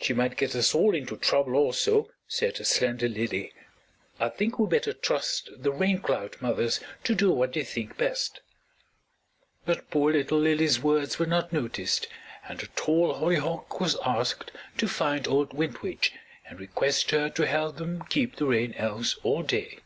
"She 0.00 0.12
might 0.14 0.36
get 0.36 0.56
us 0.56 0.74
all 0.74 0.96
into 0.96 1.16
trouble 1.16 1.54
also," 1.54 2.10
said 2.26 2.58
a 2.58 2.64
slender 2.64 3.08
lily. 3.08 3.52
"I 4.18 4.28
think 4.28 4.58
we 4.58 4.66
better 4.66 4.92
trust 4.92 5.48
the 5.56 5.70
Rain 5.70 6.00
Cloud 6.00 6.34
mothers 6.42 6.80
to 7.04 7.14
do 7.14 7.30
what 7.30 7.52
they 7.52 7.62
think 7.62 7.96
best." 7.96 8.40
But 9.64 9.88
poor 9.88 10.10
little 10.10 10.40
lily's 10.40 10.80
words 10.82 11.20
were 11.20 11.26
not 11.26 11.52
noticed 11.52 12.08
and 12.48 12.60
a 12.60 12.66
tall 12.74 13.14
hollyhock 13.14 13.78
was 13.78 13.96
asked 14.04 14.50
to 14.78 14.88
find 14.88 15.28
old 15.28 15.52
Wind 15.52 15.78
Witch 15.78 16.14
and 16.48 16.58
request 16.58 17.12
her 17.12 17.30
to 17.30 17.46
help 17.46 17.76
them 17.76 18.02
keep 18.08 18.34
the 18.34 18.46
Rain 18.46 18.74
Elves 18.76 19.20
all 19.22 19.44
day. 19.44 19.78